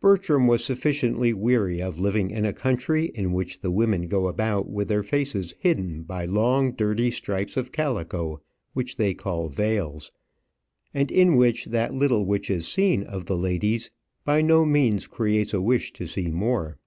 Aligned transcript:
Bertram 0.00 0.46
was 0.46 0.64
sufficiently 0.64 1.34
weary 1.34 1.82
of 1.82 2.00
living 2.00 2.30
in 2.30 2.46
a 2.46 2.54
country 2.54 3.10
in 3.14 3.34
which 3.34 3.60
the 3.60 3.70
women 3.70 4.08
go 4.08 4.26
about 4.26 4.70
with 4.70 4.88
their 4.88 5.02
faces 5.02 5.54
hidden 5.58 6.02
by 6.02 6.24
long 6.24 6.72
dirty 6.72 7.10
stripes 7.10 7.58
of 7.58 7.72
calico, 7.72 8.40
which 8.72 8.96
they 8.96 9.12
call 9.12 9.50
veils, 9.50 10.10
and 10.94 11.12
in 11.12 11.36
which 11.36 11.66
that 11.66 11.92
little 11.92 12.24
which 12.24 12.48
is 12.48 12.66
seen 12.66 13.02
of 13.02 13.26
the 13.26 13.36
ladies 13.36 13.90
by 14.24 14.40
no 14.40 14.64
means 14.64 15.06
creates 15.06 15.52
a 15.52 15.60
wish 15.60 15.92
to 15.92 16.06
see 16.06 16.28
more. 16.30 16.78